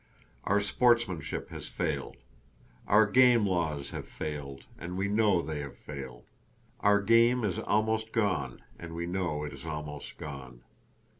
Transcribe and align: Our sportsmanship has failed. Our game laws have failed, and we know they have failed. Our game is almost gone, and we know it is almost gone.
Our 0.45 0.61
sportsmanship 0.61 1.49
has 1.49 1.67
failed. 1.67 2.17
Our 2.87 3.05
game 3.05 3.45
laws 3.45 3.91
have 3.91 4.07
failed, 4.07 4.65
and 4.79 4.97
we 4.97 5.07
know 5.07 5.43
they 5.43 5.59
have 5.59 5.77
failed. 5.77 6.23
Our 6.79 6.99
game 7.03 7.43
is 7.43 7.59
almost 7.59 8.11
gone, 8.11 8.63
and 8.79 8.95
we 8.95 9.05
know 9.05 9.43
it 9.43 9.53
is 9.53 9.63
almost 9.63 10.17
gone. 10.17 10.63